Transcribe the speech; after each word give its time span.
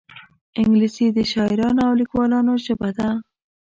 انګلیسي 0.59 1.07
د 1.13 1.19
شاعرانو 1.31 1.81
او 1.87 1.93
لیکوالانو 2.01 2.53
ژبه 2.65 2.89
ده 2.97 3.09